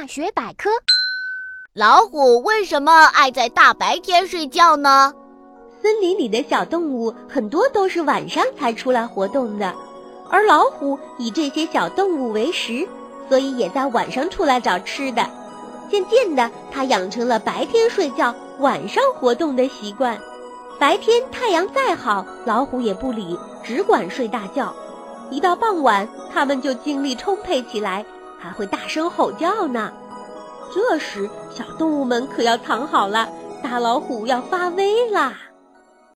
[0.00, 0.70] 大学百科：
[1.74, 5.12] 老虎为什么爱在大白天睡觉呢？
[5.82, 9.74] 森林里的小动物很多都是晚上才出来活动的，
[10.30, 12.86] 而老虎以这些小动物为食，
[13.28, 15.28] 所以也在晚上出来找吃的。
[15.90, 20.16] 渐渐的，它养成了白天睡觉、晚上活动的习惯。
[20.78, 24.72] 白天太阳再好，老虎也不理，只管睡大觉。
[25.28, 28.06] 一到傍晚，它们就精力充沛起来，
[28.38, 29.92] 还会大声吼叫呢。
[30.72, 33.28] 这时，小动物们可要藏好了，
[33.62, 35.32] 大老虎要发威了！